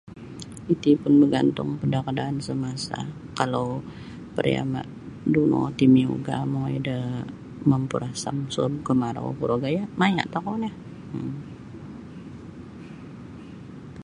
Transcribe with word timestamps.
Iti 0.73 0.91
pun 1.01 1.13
bagantung 1.23 1.69
pada 1.81 1.97
kaadaan 2.05 2.37
samasa 2.47 2.97
kalau 3.39 3.67
pariama 4.35 4.81
duno 5.33 5.61
ti 5.77 5.85
miugah 5.95 6.41
mongoi 6.51 6.77
da 6.87 6.97
mampurasam 7.69 8.37
suob 8.53 8.73
kamarau 8.87 9.29
kuro 9.39 9.55
gaya 9.63 9.83
maya 9.99 10.23
tokou 10.33 10.55
nio 10.61 10.71
um. 11.17 11.31